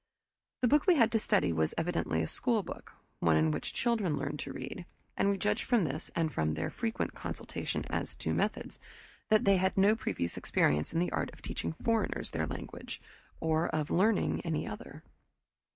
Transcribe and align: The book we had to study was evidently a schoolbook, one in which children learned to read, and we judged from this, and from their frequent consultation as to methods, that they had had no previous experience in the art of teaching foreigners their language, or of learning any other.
The 0.61 0.67
book 0.67 0.87
we 0.87 0.95
had 0.95 1.11
to 1.11 1.19
study 1.19 1.53
was 1.53 1.75
evidently 1.77 2.23
a 2.23 2.25
schoolbook, 2.25 2.91
one 3.19 3.37
in 3.37 3.51
which 3.51 3.71
children 3.71 4.17
learned 4.17 4.39
to 4.39 4.51
read, 4.51 4.87
and 5.15 5.29
we 5.29 5.37
judged 5.37 5.61
from 5.65 5.83
this, 5.83 6.09
and 6.15 6.33
from 6.33 6.55
their 6.55 6.71
frequent 6.71 7.13
consultation 7.13 7.85
as 7.87 8.15
to 8.15 8.33
methods, 8.33 8.79
that 9.29 9.45
they 9.45 9.57
had 9.57 9.73
had 9.73 9.77
no 9.77 9.95
previous 9.95 10.37
experience 10.37 10.91
in 10.91 10.97
the 10.97 11.11
art 11.11 11.29
of 11.33 11.43
teaching 11.43 11.73
foreigners 11.85 12.31
their 12.31 12.47
language, 12.47 12.99
or 13.39 13.67
of 13.69 13.91
learning 13.91 14.41
any 14.43 14.65
other. 14.65 15.03